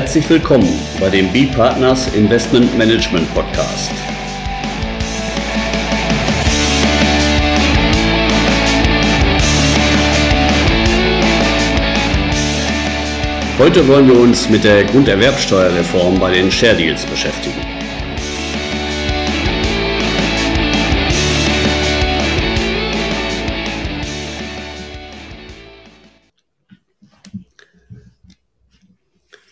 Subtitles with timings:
[0.00, 0.66] Herzlich willkommen
[0.98, 3.92] bei dem B-Partners Investment Management Podcast.
[13.58, 17.79] Heute wollen wir uns mit der Grunderwerbsteuerreform bei den Share Deals beschäftigen.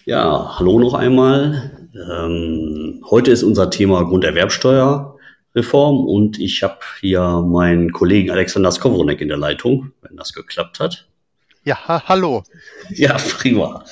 [0.08, 1.70] Ja, hallo noch einmal.
[1.94, 9.28] Ähm, heute ist unser Thema Grunderwerbsteuerreform und ich habe hier meinen Kollegen Alexander Skowronek in
[9.28, 11.06] der Leitung, wenn das geklappt hat.
[11.62, 12.42] Ja, ha hallo.
[12.88, 13.84] Ja, prima.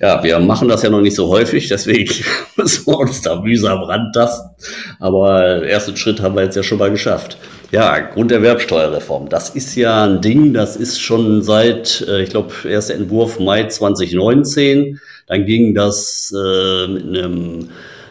[0.00, 2.10] Ja, wir machen das ja noch nicht so häufig, deswegen
[2.56, 4.52] müssen wir uns da mühsam rantasten.
[5.00, 7.36] Aber den ersten Schritt haben wir jetzt ja schon mal geschafft.
[7.72, 9.28] Ja, Grunderwerbsteuerreform.
[9.30, 13.66] Das ist ja ein Ding, das ist schon seit, äh, ich glaube, erster Entwurf Mai
[13.66, 15.00] 2019.
[15.26, 17.70] Dann ging das äh, mit einem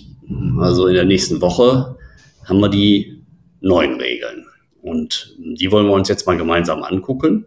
[0.62, 1.98] also in der nächsten Woche,
[2.45, 3.22] haben wir die
[3.60, 4.47] neuen Regeln.
[4.88, 7.46] Und die wollen wir uns jetzt mal gemeinsam angucken.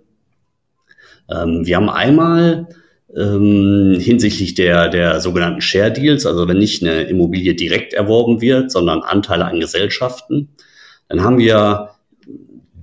[1.30, 2.68] Ähm, wir haben einmal
[3.16, 8.70] ähm, hinsichtlich der, der sogenannten Share Deals, also wenn nicht eine Immobilie direkt erworben wird,
[8.70, 10.50] sondern Anteile an Gesellschaften,
[11.08, 11.90] dann haben wir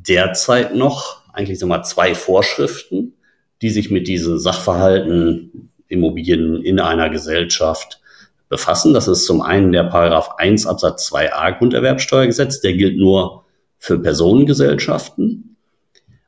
[0.08, 3.14] derzeit noch eigentlich sagen wir, zwei Vorschriften,
[3.62, 8.02] die sich mit diesen Sachverhalten Immobilien in einer Gesellschaft
[8.50, 8.94] befassen.
[8.94, 13.46] Das ist zum einen der Paragraph 1 Absatz 2a Grunderwerbsteuergesetz, der gilt nur
[13.78, 15.58] für Personengesellschaften.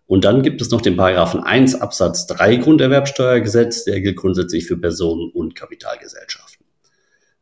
[0.06, 4.78] Und dann gibt es noch den Paragraphen 1 Absatz 3 Grunderwerbsteuergesetz, der gilt grundsätzlich für
[4.78, 6.66] Personen- und Kapitalgesellschaften.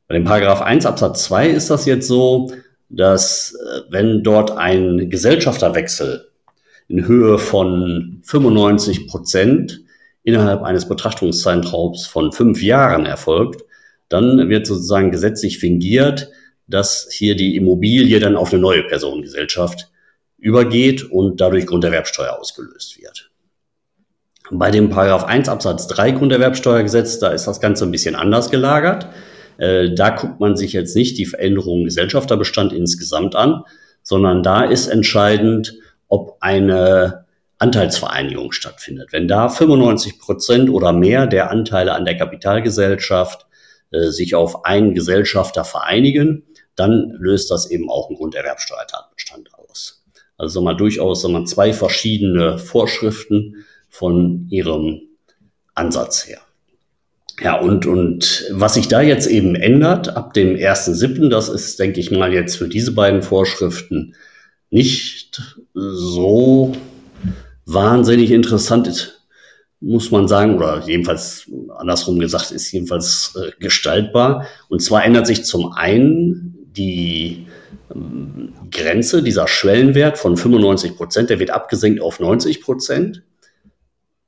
[0.08, 2.52] Bei dem Paragraph 1 Absatz 2 ist das jetzt so,
[2.90, 6.30] dass äh, wenn dort ein Gesellschafterwechsel
[6.88, 9.82] in Höhe von 95 Prozent
[10.24, 13.64] innerhalb eines Betrachtungszeitraums von fünf Jahren erfolgt,
[14.10, 16.30] dann wird sozusagen gesetzlich fingiert,
[16.68, 19.90] dass hier die Immobilie dann auf eine neue Personengesellschaft
[20.38, 23.32] übergeht und dadurch Grunderwerbsteuer ausgelöst wird.
[24.50, 29.08] Bei dem Paragraph 1 Absatz 3 Grunderwerbsteuergesetz, da ist das Ganze ein bisschen anders gelagert.
[29.58, 33.64] Äh, da guckt man sich jetzt nicht die Veränderung Gesellschafterbestand insgesamt an,
[34.04, 35.74] sondern da ist entscheidend,
[36.08, 37.26] ob eine
[37.58, 39.12] Anteilsvereinigung stattfindet.
[39.12, 43.48] Wenn da 95 Prozent oder mehr der Anteile an der Kapitalgesellschaft
[43.92, 46.44] äh, sich auf einen Gesellschafter vereinigen,
[46.76, 49.50] dann löst das eben auch einen Grunderwerbsteuertatbestand.
[50.38, 55.02] Also mal durchaus sagen wir, zwei verschiedene Vorschriften von ihrem
[55.74, 56.40] Ansatz her.
[57.40, 62.00] Ja, und, und was sich da jetzt eben ändert ab dem 1.7., das ist, denke
[62.00, 64.16] ich mal, jetzt für diese beiden Vorschriften
[64.72, 65.42] nicht
[65.74, 66.74] so
[67.66, 69.22] wahnsinnig interessant,
[69.80, 74.48] muss man sagen, oder jedenfalls andersrum gesagt, ist jedenfalls äh, gestaltbar.
[74.70, 77.48] Und zwar ändert sich zum einen die
[77.94, 83.24] ähm, Grenze, dieser Schwellenwert von 95 Prozent, der wird abgesenkt auf 90 Prozent.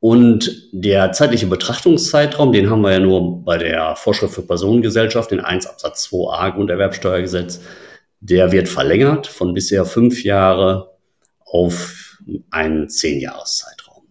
[0.02, 5.42] Und der zeitliche Betrachtungszeitraum, den haben wir ja nur bei der Vorschrift für Personengesellschaft, in
[5.42, 7.62] 1 Absatz 2a Grunderwerbsteuergesetz,
[8.22, 10.92] der wird verlängert von bisher fünf Jahre
[11.46, 12.18] auf
[12.50, 14.04] einen Zehnjahreszeitraum.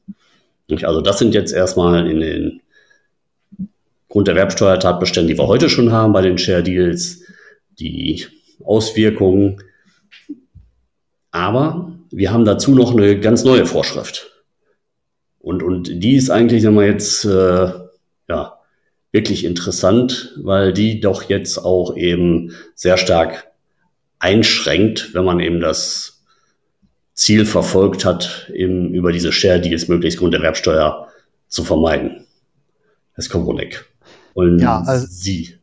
[0.82, 2.60] Also das sind jetzt erstmal in den
[4.08, 7.22] Grunderwerbsteuertatbeständen, die wir heute schon haben bei den Share Deals,
[7.78, 8.26] die
[8.64, 9.62] Auswirkungen.
[11.30, 14.30] Aber wir haben dazu noch eine ganz neue Vorschrift.
[15.38, 17.70] Und, und die ist eigentlich, wir jetzt, äh,
[18.28, 18.58] ja,
[19.12, 23.48] wirklich interessant, weil die doch jetzt auch eben sehr stark
[24.18, 26.24] einschränkt, wenn man eben das
[27.14, 31.08] Ziel verfolgt hat, eben über diese Share Deals möglichst Grunderwerbsteuer
[31.48, 32.26] zu vermeiden.
[33.14, 33.86] Herr Skowronek,
[34.34, 35.57] wollen ja, also, Sie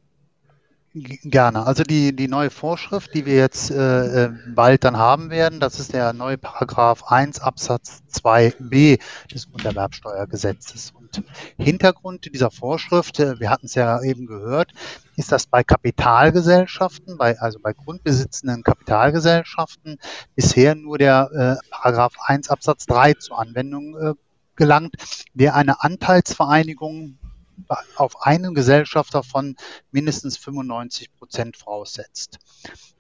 [0.98, 1.68] Gerne.
[1.68, 5.78] Also die, die neue Vorschrift, die wir jetzt äh, äh bald dann haben werden, das
[5.78, 10.94] ist der neue Paragraph 1 Absatz 2b des Grunderwerbsteuergesetzes.
[10.98, 11.22] Und
[11.58, 14.72] Hintergrund dieser Vorschrift, äh, wir hatten es ja eben gehört,
[15.18, 19.98] ist, dass bei Kapitalgesellschaften, bei, also bei grundbesitzenden Kapitalgesellschaften,
[20.34, 24.14] bisher nur der äh, Paragraph 1 Absatz 3 zur Anwendung äh,
[24.56, 24.96] gelangt,
[25.34, 27.18] der eine Anteilsvereinigung
[27.96, 29.56] auf einen Gesellschafter von
[29.92, 32.40] mindestens 95 Prozent voraussetzt.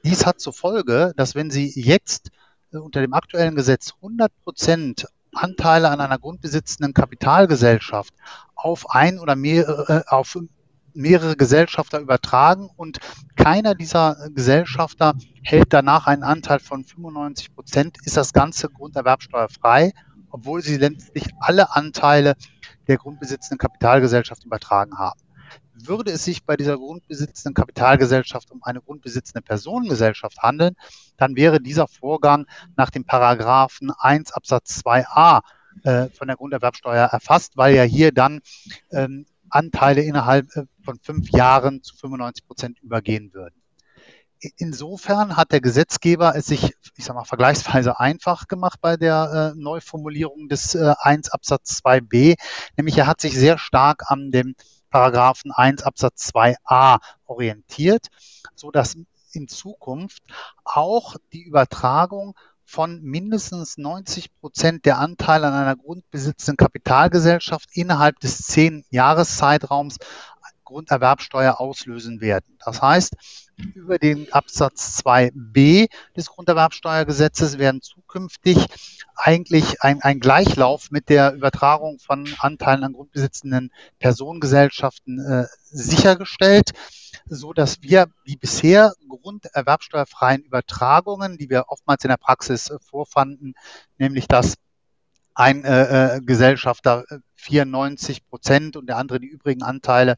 [0.03, 2.31] Dies hat zur Folge, dass wenn Sie jetzt
[2.71, 8.13] äh, unter dem aktuellen Gesetz 100 Prozent Anteile an einer grundbesitzenden Kapitalgesellschaft
[8.55, 10.37] auf ein oder mehr, äh, auf
[10.93, 12.99] mehrere Gesellschafter übertragen und
[13.35, 15.13] keiner dieser Gesellschafter
[15.43, 19.91] hält danach einen Anteil von 95 Prozent, ist das ganze grunderwerbsteuerfrei,
[20.35, 22.35] obwohl sie letztlich alle Anteile
[22.89, 25.21] der grundbesitzenden Kapitalgesellschaft übertragen haben.
[25.73, 30.75] Würde es sich bei dieser grundbesitzenden Kapitalgesellschaft um eine grundbesitzende Personengesellschaft handeln,
[31.15, 35.39] dann wäre dieser Vorgang nach dem Paragraphen 1 Absatz 2a
[35.83, 38.41] äh, von der Grunderwerbsteuer erfasst, weil ja hier dann
[38.91, 43.55] ähm, Anteile innerhalb äh, von fünf Jahren zu 95 Prozent übergehen würden.
[44.57, 49.59] Insofern hat der Gesetzgeber es sich, ich sage mal, vergleichsweise einfach gemacht bei der äh,
[49.59, 52.35] Neuformulierung des äh, 1 Absatz 2b,
[52.77, 54.55] nämlich er hat sich sehr stark an dem
[54.89, 58.07] Paragraphen 1 Absatz 2a orientiert,
[58.55, 58.95] so dass
[59.31, 60.23] in Zukunft
[60.63, 62.35] auch die Übertragung
[62.65, 69.97] von mindestens 90 Prozent der Anteile an einer grundbesitzenden Kapitalgesellschaft innerhalb des zehn Jahreszeitraums
[70.65, 72.57] Grunderwerbsteuer auslösen werden.
[72.63, 73.15] Das heißt,
[73.73, 78.67] über den Absatz 2b des Grunderwerbsteuergesetzes werden zukünftig
[79.15, 86.71] eigentlich ein, ein Gleichlauf mit der Übertragung von Anteilen an grundbesitzenden Personengesellschaften äh, sichergestellt,
[87.27, 93.53] so dass wir wie bisher grunderwerbsteuerfreien Übertragungen, die wir oftmals in der Praxis äh, vorfanden,
[93.97, 94.55] nämlich dass
[95.35, 97.05] ein äh, äh Gesellschafter
[97.35, 100.17] 94 äh, Prozent und der andere die übrigen Anteile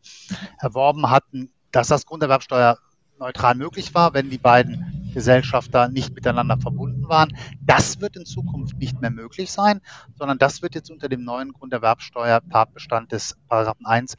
[0.59, 2.77] erworben hatten, dass das Grunderwerbsteuer
[3.19, 7.35] neutral möglich war, wenn die beiden Gesellschafter nicht miteinander verbunden waren.
[7.61, 9.81] Das wird in Zukunft nicht mehr möglich sein,
[10.15, 14.15] sondern das wird jetzt unter dem neuen Grunderwerbsteuer-Tatbestand des Paragraphen 1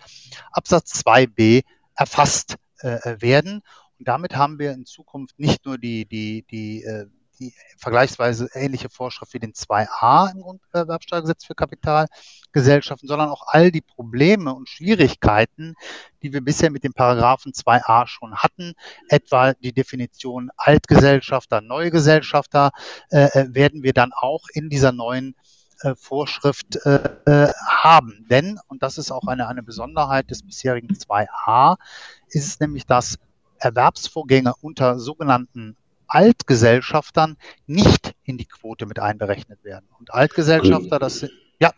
[0.50, 1.62] Absatz 2b
[1.94, 3.62] erfasst äh, werden.
[3.98, 7.06] Und damit haben wir in Zukunft nicht nur die, die, die äh,
[7.38, 13.80] die vergleichsweise ähnliche Vorschrift wie den 2a im Grunderwerbsteuergesetz für Kapitalgesellschaften, sondern auch all die
[13.80, 15.74] Probleme und Schwierigkeiten,
[16.22, 18.74] die wir bisher mit dem Paragraphen 2a schon hatten,
[19.08, 22.70] etwa die Definition Altgesellschafter, Neugesellschafter,
[23.10, 25.34] äh, äh, werden wir dann auch in dieser neuen
[25.82, 28.26] äh, Vorschrift äh, äh haben.
[28.30, 31.76] Denn, und das ist auch eine, eine Besonderheit des bisherigen 2a,
[32.30, 33.18] ist es nämlich, dass
[33.58, 35.76] Erwerbsvorgänge unter sogenannten
[36.08, 39.86] Altgesellschaftern nicht in die Quote mit einberechnet werden.
[39.98, 41.72] Und Altgesellschafter, das sind, ja.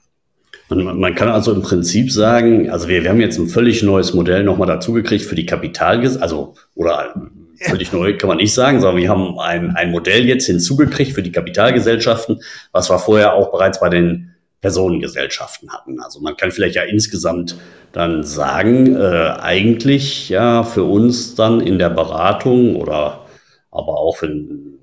[0.69, 4.15] Man, man, kann also im Prinzip sagen, also wir, wir haben jetzt ein völlig neues
[4.15, 7.15] Modell nochmal dazugekriegt für die Kapitalgesellschaft, also, oder
[7.61, 11.23] völlig neu kann man nicht sagen, sondern wir haben ein, ein Modell jetzt hinzugekriegt für
[11.23, 12.41] die Kapitalgesellschaften,
[12.73, 16.01] was wir vorher auch bereits bei den Personengesellschaften hatten.
[16.01, 17.57] Also man kann vielleicht ja insgesamt
[17.93, 23.27] dann sagen, äh, eigentlich ja für uns dann in der Beratung oder
[23.71, 24.79] aber auch für den,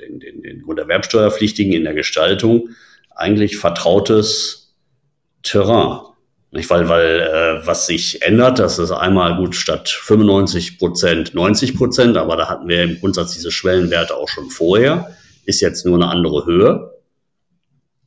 [0.00, 2.70] den, den, den Grunderwerbsteuerpflichtigen in der Gestaltung
[3.14, 4.74] eigentlich vertrautes
[5.42, 6.00] Terrain.
[6.50, 6.68] Nicht?
[6.68, 12.16] Weil, weil äh, was sich ändert, das ist einmal gut statt 95 Prozent 90 Prozent,
[12.16, 15.16] aber da hatten wir im Grundsatz diese Schwellenwerte auch schon vorher,
[15.46, 16.92] ist jetzt nur eine andere Höhe.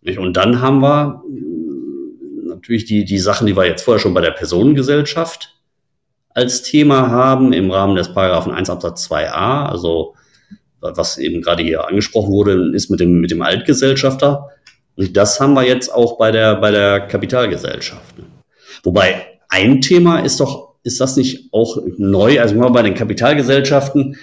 [0.01, 0.19] Nicht?
[0.19, 4.21] Und dann haben wir hm, natürlich die, die Sachen, die wir jetzt vorher schon bei
[4.21, 5.54] der Personengesellschaft
[6.35, 10.13] als Thema haben im Rahmen des Paragraphen 1 Absatz 2a, also
[10.81, 14.49] was eben gerade hier angesprochen wurde, ist mit dem, mit dem Altgesellschafter.
[14.97, 18.15] Und das haben wir jetzt auch bei der, bei der Kapitalgesellschaft.
[18.83, 22.39] Wobei ein Thema ist doch, ist das nicht auch neu?
[22.39, 24.17] Also bei den Kapitalgesellschaften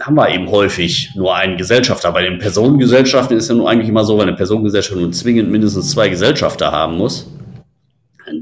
[0.00, 2.12] haben wir eben häufig nur einen Gesellschafter.
[2.12, 5.90] Bei den Personengesellschaften ist ja nur eigentlich immer so, weil eine Personengesellschaft nun zwingend mindestens
[5.90, 7.28] zwei Gesellschafter haben muss.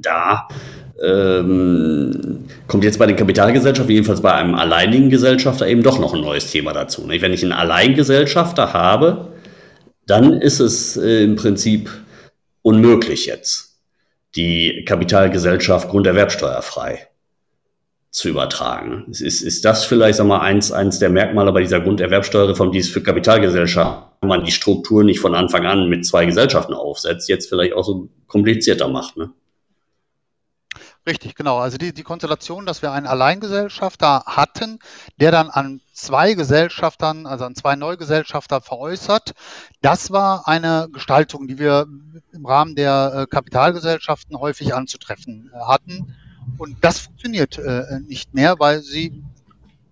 [0.03, 0.49] Da
[1.03, 6.21] ähm, kommt jetzt bei den Kapitalgesellschaften, jedenfalls bei einem alleinigen Gesellschafter, eben doch noch ein
[6.21, 7.07] neues Thema dazu.
[7.07, 7.23] Nicht?
[7.23, 9.33] Wenn ich einen Alleingesellschafter habe,
[10.07, 11.91] dann ist es äh, im Prinzip
[12.63, 13.79] unmöglich jetzt,
[14.35, 17.09] die Kapitalgesellschaft grunderwerbsteuerfrei
[18.11, 19.07] zu übertragen.
[19.11, 22.89] Ist, ist das vielleicht sag mal, eins, eins der Merkmale bei dieser Grunderwerbsteuerreform, die es
[22.89, 27.49] für Kapitalgesellschaften, wenn man die Struktur nicht von Anfang an mit zwei Gesellschaften aufsetzt, jetzt
[27.49, 29.17] vielleicht auch so komplizierter macht?
[29.17, 29.31] Ne?
[31.09, 31.57] Richtig, genau.
[31.57, 34.79] Also die, die Konstellation, dass wir einen Alleingesellschafter hatten,
[35.19, 39.33] der dann an zwei Gesellschaftern, also an zwei Neugesellschafter veräußert,
[39.81, 41.87] das war eine Gestaltung, die wir
[42.35, 46.15] im Rahmen der äh, Kapitalgesellschaften häufig anzutreffen äh, hatten.
[46.59, 49.25] Und das funktioniert äh, nicht mehr, weil sie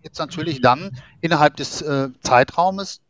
[0.03, 1.83] jetzt natürlich dann innerhalb des
[2.21, 3.01] Zeitraumes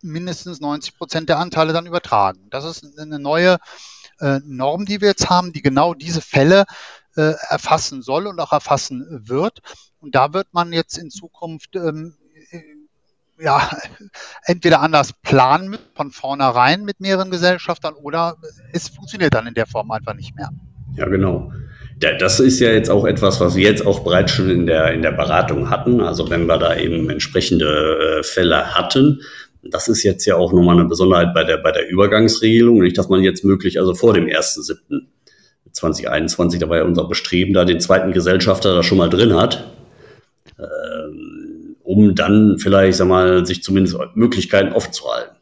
[0.00, 2.46] mindestens 90 Prozent der Anteile dann übertragen.
[2.48, 3.58] Das ist eine neue
[4.46, 6.64] Norm, die wir jetzt haben, die genau diese Fälle
[7.16, 9.60] äh, erfassen soll und auch erfassen wird.
[10.00, 12.14] Und da wird man jetzt in Zukunft ähm,
[12.50, 13.70] äh, ja,
[14.44, 18.36] entweder anders planen von vornherein mit mehreren Gesellschaftern oder
[18.72, 20.50] es funktioniert dann in der Form einfach nicht mehr.
[20.96, 21.52] Ja, genau.
[21.98, 25.00] Das ist ja jetzt auch etwas, was wir jetzt auch bereits schon in der, in
[25.00, 26.00] der Beratung hatten.
[26.02, 29.22] Also wenn wir da eben entsprechende äh, Fälle hatten,
[29.62, 32.80] das ist jetzt ja auch nochmal eine Besonderheit bei der, bei der Übergangsregelung.
[32.80, 34.28] Nicht, dass man jetzt möglich, also vor dem
[35.80, 39.66] 1.7.2021, da war ja unser Bestreben, da den zweiten Gesellschafter da schon mal drin hat,
[40.58, 45.36] ähm, um dann vielleicht, sag mal, sich zumindest Möglichkeiten offen zu halten.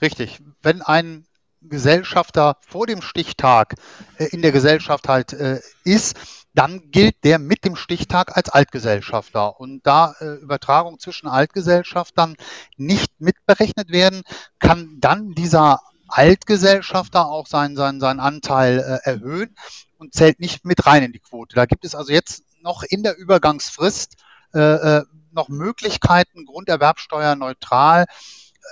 [0.00, 0.38] Richtig.
[0.62, 1.26] Wenn ein
[1.60, 3.74] Gesellschafter vor dem Stichtag
[4.18, 6.16] äh, in der Gesellschaft halt äh, ist,
[6.54, 9.60] dann gilt der mit dem Stichtag als Altgesellschafter.
[9.60, 12.36] Und da äh, Übertragung zwischen Altgesellschaftern
[12.76, 14.22] nicht mitberechnet werden,
[14.58, 19.54] kann dann dieser Altgesellschafter auch seinen, seinen, seinen Anteil äh, erhöhen
[19.98, 21.54] und zählt nicht mit rein in die Quote.
[21.54, 24.16] Da gibt es also jetzt noch in der Übergangsfrist
[24.54, 28.06] äh, äh noch Möglichkeiten, Grunderwerbsteuer neutral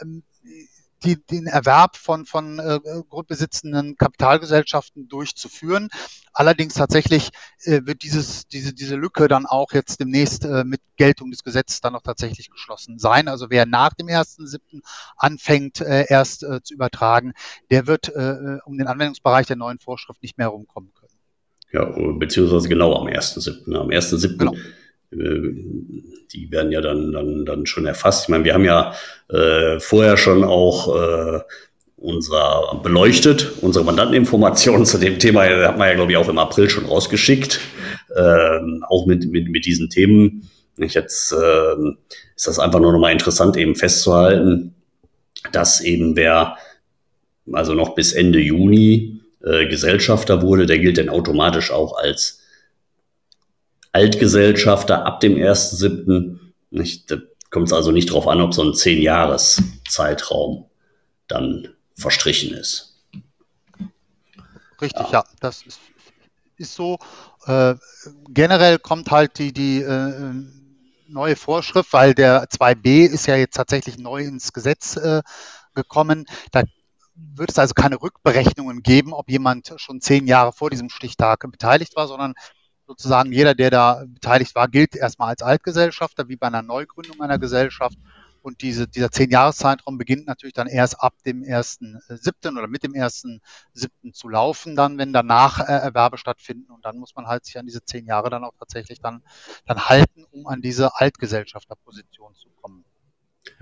[0.00, 0.25] ähm,
[1.05, 5.88] die, den Erwerb von, von äh, grundbesitzenden Kapitalgesellschaften durchzuführen.
[6.33, 7.31] Allerdings tatsächlich
[7.65, 11.81] äh, wird dieses, diese, diese Lücke dann auch jetzt demnächst äh, mit Geltung des Gesetzes
[11.81, 13.29] dann auch tatsächlich geschlossen sein.
[13.29, 14.81] Also wer nach dem 1.7.
[15.17, 17.33] anfängt, äh, erst äh, zu übertragen,
[17.71, 21.12] der wird äh, um den Anwendungsbereich der neuen Vorschrift nicht mehr herumkommen können.
[21.73, 21.85] Ja,
[22.19, 23.76] beziehungsweise genau am 1.7.
[23.76, 24.38] Am 1.7.
[24.38, 24.55] Genau.
[25.13, 25.17] Äh,
[26.33, 28.25] die werden ja dann, dann, dann schon erfasst.
[28.25, 28.95] Ich meine, wir haben ja
[29.29, 31.41] äh, vorher schon auch äh,
[31.97, 36.69] unser beleuchtet, unsere Mandanteninformationen zu dem Thema hat man ja, glaube ich, auch im April
[36.69, 37.61] schon rausgeschickt,
[38.15, 38.59] äh,
[38.89, 40.51] auch mit, mit, mit diesen Themen.
[40.77, 41.75] Ich jetzt äh,
[42.35, 44.75] ist das einfach nur nochmal interessant, eben festzuhalten,
[45.53, 46.57] dass eben wer
[47.53, 52.43] also noch bis Ende Juni äh, Gesellschafter wurde, der gilt dann automatisch auch als
[53.97, 56.38] Altgesellschafter ab dem 1.7.
[57.07, 57.17] Da
[57.50, 60.67] kommt es also nicht darauf an, ob so ein Zehn-Jahres-Zeitraum
[61.29, 63.00] dann verstrichen ist.
[64.83, 65.81] Richtig, ja, ja das ist,
[66.59, 66.99] ist so.
[67.47, 67.76] Äh,
[68.29, 70.35] generell kommt halt die, die äh,
[71.09, 75.23] neue Vorschrift, weil der 2b ist ja jetzt tatsächlich neu ins Gesetz äh,
[75.75, 76.26] gekommen.
[76.53, 76.65] Da
[77.15, 81.97] wird es also keine Rückberechnungen geben, ob jemand schon zehn Jahre vor diesem Stichtag beteiligt
[81.97, 82.35] war, sondern
[82.87, 87.38] sozusagen jeder, der da beteiligt war, gilt erstmal als Altgesellschafter, wie bei einer Neugründung einer
[87.38, 87.99] Gesellschaft.
[88.43, 92.57] Und diese, dieser Zehn-Jahres-Zeitraum beginnt natürlich dann erst ab dem 1.7.
[92.57, 94.12] oder mit dem 1.7.
[94.12, 96.71] zu laufen, dann, wenn danach äh, Erwerbe stattfinden.
[96.71, 99.25] Und dann muss man halt sich an diese zehn Jahre dann auch tatsächlich dann,
[99.66, 102.85] dann halten, um an diese Altgesellschafterposition zu kommen.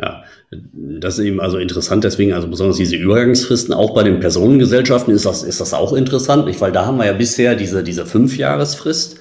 [0.01, 0.25] Ja,
[0.73, 5.25] das ist eben also interessant, deswegen, also besonders diese Übergangsfristen, auch bei den Personengesellschaften ist
[5.25, 6.61] das, ist das auch interessant, nicht?
[6.61, 9.19] weil da haben wir ja bisher diese, diese Fünfjahresfrist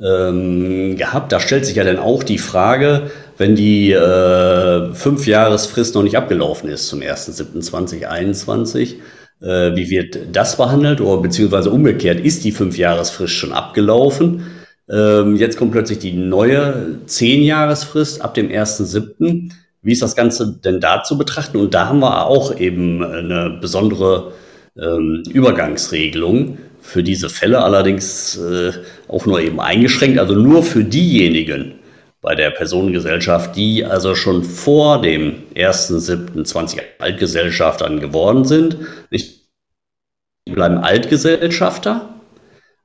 [0.00, 1.32] ähm, gehabt.
[1.32, 6.68] Da stellt sich ja dann auch die Frage, wenn die äh, Fünfjahresfrist noch nicht abgelaufen
[6.68, 8.94] ist zum 1.7.2021,
[9.40, 14.42] äh, wie wird das behandelt oder beziehungsweise umgekehrt, ist die Fünfjahresfrist schon abgelaufen?
[14.90, 19.52] Ähm, jetzt kommt plötzlich die neue Zehnjahresfrist ab dem 1.7.
[19.82, 21.58] Wie ist das Ganze denn da zu betrachten?
[21.58, 24.32] Und da haben wir auch eben eine besondere
[24.76, 28.72] ähm, Übergangsregelung für diese Fälle, allerdings äh,
[29.08, 31.74] auch nur eben eingeschränkt, also nur für diejenigen
[32.20, 38.78] bei der Personengesellschaft, die also schon vor dem 1.7.20 Altgesellschaftern geworden sind.
[39.10, 39.48] Nicht
[40.46, 42.14] die bleiben Altgesellschafter,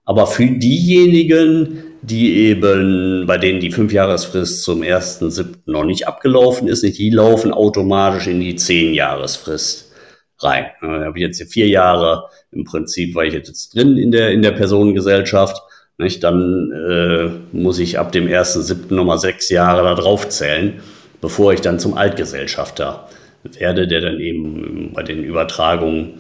[0.05, 5.55] aber für diejenigen, die eben, bei denen die Fünfjahresfrist zum 1.7.
[5.65, 9.93] noch nicht abgelaufen ist, die laufen automatisch in die Zehnjahresfrist
[10.39, 10.65] rein.
[10.81, 14.41] Da habe ich jetzt vier Jahre im Prinzip, weil ich jetzt drin in der, in
[14.41, 15.61] der Personengesellschaft,
[15.97, 18.93] nicht, dann äh, muss ich ab dem 1.7.
[18.93, 20.81] nochmal sechs Jahre da drauf zählen,
[21.21, 23.07] bevor ich dann zum Altgesellschafter
[23.43, 26.15] werde, der dann eben bei den Übertragungen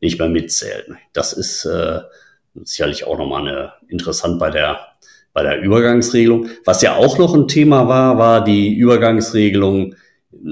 [0.00, 0.86] nicht mehr mitzählt.
[1.12, 2.00] Das ist äh,
[2.64, 4.80] sicherlich auch nochmal eine, interessant bei der
[5.32, 6.48] bei der Übergangsregelung.
[6.64, 9.94] Was ja auch noch ein Thema war, war die Übergangsregelung,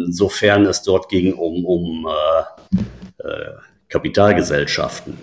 [0.08, 3.52] sofern es dort ging um, um äh, äh,
[3.88, 5.16] Kapitalgesellschaften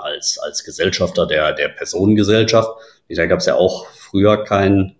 [0.00, 2.70] als, als Gesellschafter der, der Personengesellschaft.
[3.08, 4.96] Da gab es ja auch früher keinen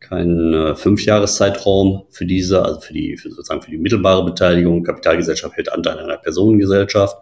[0.00, 4.82] kein, äh, Fünfjahreszeitraum für diese, also für die, für sozusagen für die mittelbare Beteiligung.
[4.82, 7.16] Kapitalgesellschaft hält Anteil einer Personengesellschaft.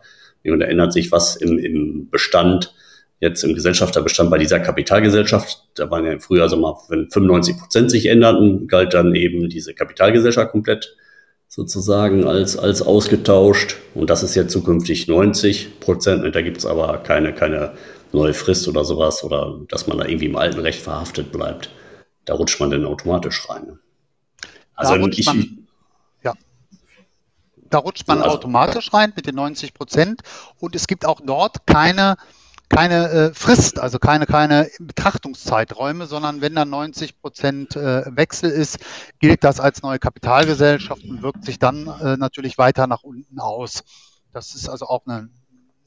[0.44, 2.74] Und da ändert sich was im, im Bestand
[3.20, 7.90] jetzt im Gesellschafterbestand bei dieser Kapitalgesellschaft, da waren ja früher, also mal, wenn 95 Prozent
[7.90, 10.96] sich änderten, galt dann eben diese Kapitalgesellschaft komplett
[11.48, 13.76] sozusagen als, als ausgetauscht.
[13.94, 16.34] Und das ist jetzt zukünftig 90 Prozent.
[16.34, 17.74] Da gibt es aber keine, keine
[18.12, 21.70] neue Frist oder sowas oder dass man da irgendwie im alten Recht verhaftet bleibt.
[22.24, 23.78] Da rutscht man dann automatisch rein.
[24.74, 25.66] Also ich, man,
[26.22, 26.34] ja.
[27.70, 30.20] Da rutscht man also, automatisch rein mit den 90 Prozent
[30.58, 32.16] und es gibt auch dort keine
[32.68, 38.78] keine äh, Frist, also keine, keine Betrachtungszeiträume, sondern wenn dann 90 Prozent äh, Wechsel ist,
[39.18, 43.82] gilt das als neue Kapitalgesellschaft und wirkt sich dann äh, natürlich weiter nach unten aus.
[44.32, 45.30] Das ist also auch eine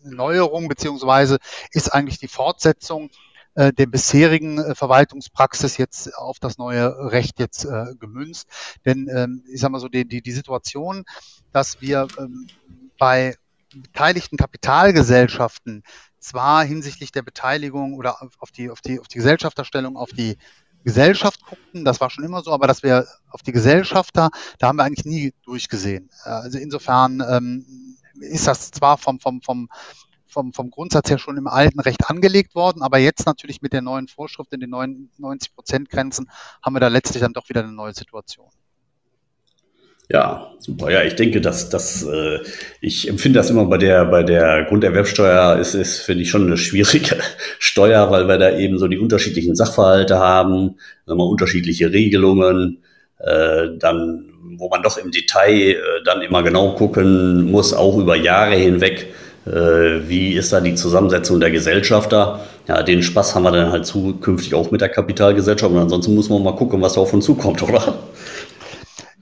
[0.03, 1.38] Neuerung, beziehungsweise
[1.71, 3.09] ist eigentlich die Fortsetzung
[3.53, 8.47] äh, der bisherigen äh, Verwaltungspraxis jetzt auf das neue Recht jetzt äh, gemünzt.
[8.85, 11.03] Denn ähm, ich sage mal so, die, die, die Situation,
[11.51, 12.47] dass wir ähm,
[12.97, 13.35] bei
[13.74, 15.84] beteiligten Kapitalgesellschaften
[16.20, 20.38] zwar hinsichtlich der Beteiligung oder auf die, auf die, auf die Gesellschafterstellung, auf die
[20.84, 24.78] Gesellschaft guckten, das war schon immer so, aber dass wir auf die Gesellschafter, da haben
[24.78, 26.10] wir eigentlich nie durchgesehen.
[26.24, 29.70] Also insofern ähm, ist das zwar vom, vom, vom,
[30.28, 33.82] vom, vom Grundsatz her schon im alten Recht angelegt worden, aber jetzt natürlich mit der
[33.82, 36.30] neuen Vorschrift in den 90 Prozent Grenzen
[36.63, 38.50] haben wir da letztlich dann doch wieder eine neue Situation.
[40.12, 40.91] Ja, super.
[40.91, 42.39] Ja, ich denke, dass das, äh,
[42.82, 46.58] ich empfinde das immer bei der, bei der Grunderwerbsteuer ist, ist, finde ich, schon eine
[46.58, 47.18] schwierige
[47.60, 50.75] Steuer, weil wir da eben so die unterschiedlichen Sachverhalte haben,
[51.06, 52.80] wir, unterschiedliche Regelungen,
[53.20, 54.25] äh, dann,
[54.58, 59.13] wo man doch im Detail äh, dann immer genau gucken muss, auch über Jahre hinweg,
[59.46, 59.51] äh,
[60.10, 62.41] wie ist da die Zusammensetzung der Gesellschafter.
[62.68, 66.30] Ja, den Spaß haben wir dann halt zukünftig auch mit der Kapitalgesellschaft und ansonsten muss
[66.30, 67.96] man mal gucken, was da auf uns zukommt, oder?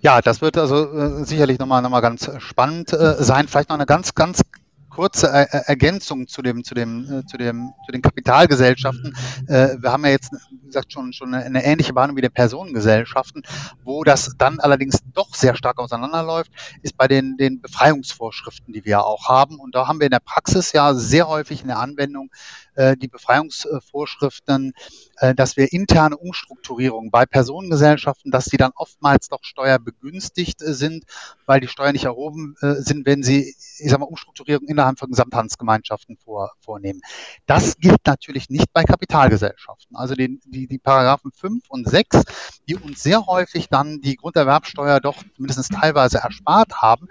[0.01, 3.47] Ja, das wird also äh, sicherlich nochmal noch mal ganz spannend äh, sein.
[3.47, 4.41] Vielleicht noch eine ganz, ganz
[4.89, 9.15] kurze er Ergänzung zu dem, zu dem, äh, zu dem, zu den Kapitalgesellschaften.
[9.47, 12.29] Äh, wir haben ja jetzt, wie gesagt, schon, schon eine, eine ähnliche Behandlung wie der
[12.29, 13.43] Personengesellschaften.
[13.83, 16.51] Wo das dann allerdings doch sehr stark auseinanderläuft,
[16.81, 19.59] ist bei den, den Befreiungsvorschriften, die wir ja auch haben.
[19.59, 22.29] Und da haben wir in der Praxis ja sehr häufig in der Anwendung
[22.68, 24.73] äh, die Befreiungsvorschriften,
[25.17, 31.05] äh, dass wir interne Umstrukturierungen bei Personengesellschaften, dass die dann oftmals doch steuerbegünstigt äh, sind,
[31.45, 36.17] weil die Steuern nicht erhoben sind, wenn sie, ich sag mal, Umstrukturierung innerhalb von Gesamthandsgemeinschaften
[36.17, 37.01] vor, vornehmen.
[37.47, 39.95] Das gilt natürlich nicht bei Kapitalgesellschaften.
[39.95, 42.23] Also die, die, die Paragraphen 5 und 6,
[42.67, 47.07] die uns sehr häufig dann die Grunderwerbsteuer doch mindestens teilweise erspart haben,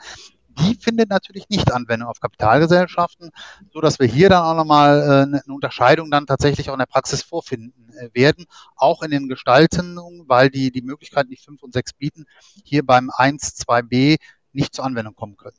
[0.61, 3.31] die findet natürlich nicht Anwendung auf Kapitalgesellschaften,
[3.73, 6.87] so dass wir hier dann auch nochmal äh, eine Unterscheidung dann tatsächlich auch in der
[6.87, 11.73] Praxis vorfinden äh, werden, auch in den Gestaltungen, weil die die Möglichkeiten, die 5 und
[11.73, 12.27] 6 bieten,
[12.65, 14.19] hier beim 1, 2b
[14.53, 15.57] nicht zur Anwendung kommen können.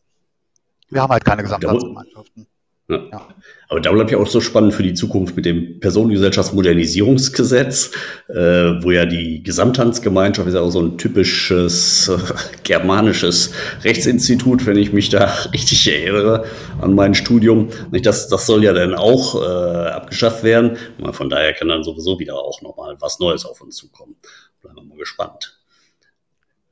[0.90, 2.48] Wir haben halt keine Gesamtsatzgemeinschaften.
[2.90, 3.00] Ja.
[3.12, 3.28] ja.
[3.70, 7.92] Aber da bleibt ja auch so spannend für die Zukunft mit dem Personengesellschaftsmodernisierungsgesetz,
[8.28, 12.18] äh, wo ja die Gesamthandsgemeinschaft ist ja auch so ein typisches äh,
[12.64, 13.52] germanisches
[13.84, 16.46] Rechtsinstitut, wenn ich mich da richtig erinnere
[16.82, 17.70] an mein Studium.
[17.92, 20.78] Das, das soll ja dann auch äh, abgeschafft werden.
[21.12, 24.16] Von daher kann dann sowieso wieder auch nochmal was Neues auf uns zukommen.
[24.62, 25.60] Bleiben wir mal gespannt.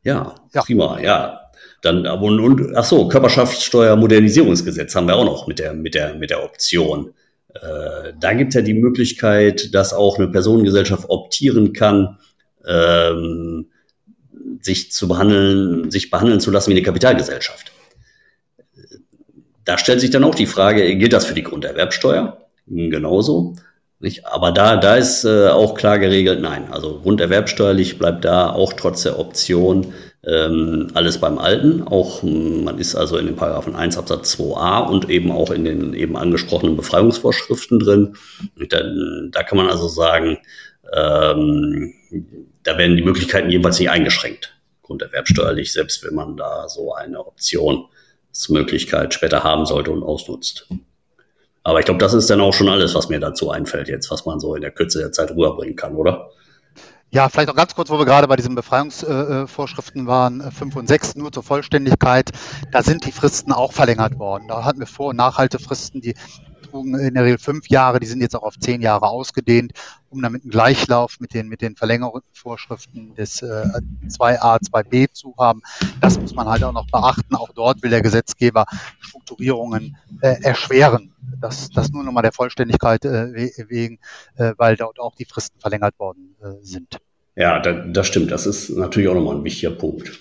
[0.01, 0.63] Ja, ja.
[0.63, 1.46] prima, ja.
[1.81, 6.29] Dann, und, und ach so, Körperschaftssteuer-Modernisierungsgesetz haben wir auch noch mit der, mit der, mit
[6.31, 7.13] der Option.
[7.53, 12.17] Äh, da gibt es ja die Möglichkeit, dass auch eine Personengesellschaft optieren kann,
[12.65, 13.67] ähm,
[14.61, 17.71] sich zu behandeln, sich behandeln zu lassen wie eine Kapitalgesellschaft.
[19.65, 22.37] Da stellt sich dann auch die Frage, gilt das für die Grunderwerbsteuer?
[22.67, 23.55] Genauso.
[23.99, 24.25] Nicht?
[24.25, 26.71] Aber da, da ist äh, auch klar geregelt, nein.
[26.71, 29.93] Also grunderwerbsteuerlich bleibt da auch trotz der Option
[30.27, 31.83] ähm, alles beim Alten.
[31.83, 35.63] Auch hm, man ist also in den Paragraphen 1 Absatz 2a und eben auch in
[35.63, 38.15] den eben angesprochenen Befreiungsvorschriften drin.
[38.69, 40.37] Dann, da kann man also sagen,
[40.93, 41.93] ähm,
[42.63, 49.13] da werden die Möglichkeiten jedenfalls nicht eingeschränkt, grunderwerbsteuerlich, selbst wenn man da so eine Optionsmöglichkeit
[49.13, 50.67] später haben sollte und ausnutzt.
[51.63, 54.25] Aber ich glaube, das ist dann auch schon alles, was mir dazu einfällt jetzt, was
[54.25, 56.31] man so in der Kürze der Zeit rüberbringen kann, oder?
[57.09, 60.79] Ja, vielleicht noch ganz kurz, wo wir gerade bei diesen Befreiungsvorschriften äh, waren, 5 äh,
[60.79, 62.31] und 6, nur zur Vollständigkeit,
[62.71, 64.49] da sind die Fristen auch verlängert worden.
[64.49, 66.15] Da hatten wir Vor- und Nachhaltefristen, die
[66.69, 69.73] trugen in der Regel fünf Jahre, die sind jetzt auch auf zehn Jahre ausgedehnt,
[70.09, 73.65] um damit einen Gleichlauf mit den, mit den Verlängerungsvorschriften des äh,
[74.07, 75.61] 2a, 2b zu haben.
[76.01, 77.35] Das muss man halt auch noch beachten.
[77.35, 78.65] Auch dort will der Gesetzgeber
[78.99, 81.13] Strukturierungen äh, erschweren.
[81.41, 83.99] Das, das nur nochmal der Vollständigkeit äh, wegen,
[84.37, 86.97] äh, weil dort auch die Fristen verlängert worden äh, sind.
[87.35, 88.31] Ja, da, das stimmt.
[88.31, 90.11] Das ist natürlich auch nochmal ein wichtiger Punkt.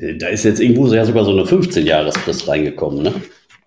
[0.00, 3.14] Äh, da ist jetzt irgendwo sogar so eine 15-Jahresfrist reingekommen, ne?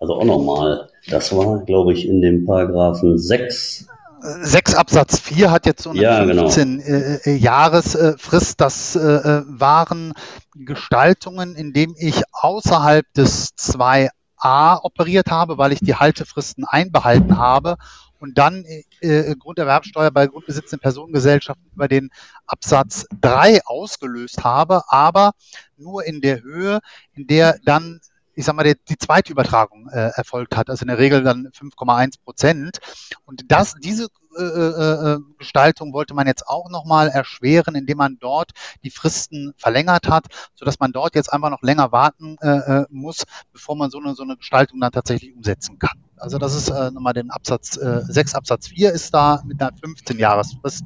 [0.00, 0.88] Also auch nochmal.
[1.08, 3.86] Das war, glaube ich, in dem Paragraphen 6.
[4.20, 6.88] 6 Absatz 4 hat jetzt so eine ja, 15 genau.
[6.88, 8.52] äh, äh Jahresfrist.
[8.52, 10.12] Äh, das äh, waren
[10.54, 17.38] Gestaltungen, in dem ich außerhalb des 2 A operiert habe, weil ich die Haltefristen einbehalten
[17.38, 17.76] habe
[18.20, 18.64] und dann
[19.00, 22.10] äh, Grunderwerbsteuer bei grundbesitzenden Personengesellschaften über den
[22.46, 25.32] Absatz 3 ausgelöst habe, aber
[25.76, 26.80] nur in der Höhe,
[27.14, 28.00] in der dann
[28.38, 31.48] ich sag mal, die, die zweite Übertragung äh, erfolgt hat, also in der Regel dann
[31.48, 32.78] 5,1 Prozent.
[33.24, 34.06] Und das, diese
[34.38, 38.52] äh, äh, äh, Gestaltung wollte man jetzt auch nochmal erschweren, indem man dort
[38.84, 42.48] die Fristen verlängert hat, sodass man dort jetzt einfach noch länger warten äh,
[42.82, 45.98] äh, muss, bevor man so eine, so eine Gestaltung dann tatsächlich umsetzen kann.
[46.16, 49.72] Also das ist äh, nochmal den Absatz äh, 6 Absatz 4 ist da mit einer
[49.76, 50.84] 15 Jahresfrist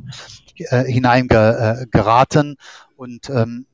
[0.56, 2.56] äh, hineingeraten
[2.96, 3.66] und ähm,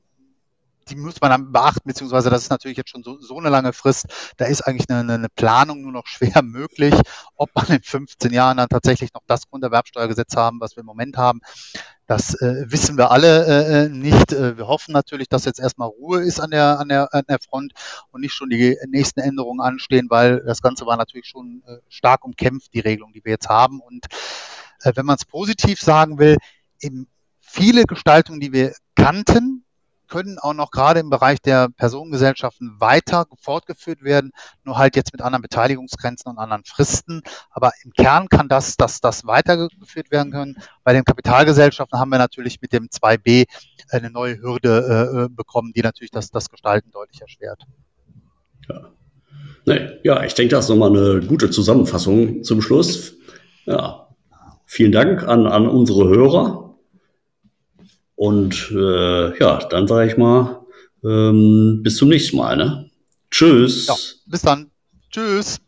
[0.89, 3.73] die muss man dann beachten, beziehungsweise das ist natürlich jetzt schon so, so eine lange
[3.73, 4.07] Frist.
[4.37, 6.93] Da ist eigentlich eine, eine Planung nur noch schwer möglich,
[7.35, 11.17] ob man in 15 Jahren dann tatsächlich noch das Grunderwerbsteuergesetz haben, was wir im Moment
[11.17, 11.41] haben.
[12.07, 14.33] Das äh, wissen wir alle äh, äh nicht.
[14.33, 17.39] Äh, wir hoffen natürlich, dass jetzt erstmal Ruhe ist an der, an, der, an der
[17.39, 17.73] Front
[18.11, 22.25] und nicht schon die nächsten Änderungen anstehen, weil das Ganze war natürlich schon äh, stark
[22.25, 23.79] umkämpft, die Regelung, die wir jetzt haben.
[23.79, 24.07] Und
[24.81, 26.37] äh, wenn man es positiv sagen will,
[26.81, 27.07] eben
[27.39, 29.65] viele Gestaltungen, die wir kannten,
[30.09, 34.31] können auch noch gerade im Bereich der Personengesellschaften weiter fortgeführt werden,
[34.63, 37.21] nur halt jetzt mit anderen Beteiligungsgrenzen und anderen Fristen.
[37.51, 40.57] Aber im Kern kann das, das, das weitergeführt werden können.
[40.83, 43.45] Bei den Kapitalgesellschaften haben wir natürlich mit dem 2b
[43.89, 47.63] eine neue Hürde äh, äh, bekommen, die natürlich das, das Gestalten deutlich erschwert.
[48.67, 48.91] Ja.
[49.65, 53.13] Nee, ja, ich denke, das ist nochmal eine gute Zusammenfassung zum Schluss.
[53.65, 54.07] Ja,
[54.65, 56.68] vielen Dank an, an unsere Hörer.
[58.19, 60.65] Und äh, ja, dann sage ich mal,
[61.05, 62.57] ähm, bis zum nächsten Mal.
[62.57, 62.89] Ne?
[63.31, 63.87] Tschüss.
[63.87, 64.69] Ja, bis dann.
[65.09, 65.61] Tschüss.